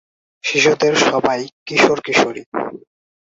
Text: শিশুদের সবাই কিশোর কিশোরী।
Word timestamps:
শিশুদের 0.43 0.93
সবাই 1.07 1.41
কিশোর 1.67 1.99
কিশোরী। 2.05 2.43